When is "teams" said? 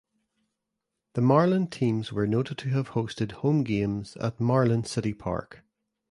1.67-2.11